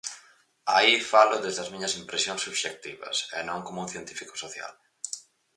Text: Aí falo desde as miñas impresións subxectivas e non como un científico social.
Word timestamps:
Aí 0.75 0.93
falo 1.11 1.37
desde 1.43 1.61
as 1.63 1.71
miñas 1.73 1.97
impresións 2.01 2.43
subxectivas 2.45 3.17
e 3.37 3.39
non 3.47 3.59
como 3.65 3.83
un 3.83 3.91
científico 3.93 4.35
social. 4.43 4.73